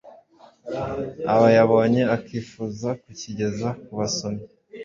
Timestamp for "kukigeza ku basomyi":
3.01-4.43